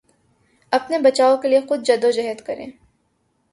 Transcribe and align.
اپنے 0.71 0.97
بچاؤ 0.99 1.35
کے 1.41 1.47
لیے 1.47 1.59
خود 1.67 1.85
جدوجہد 1.87 2.41
کریں 2.45 2.67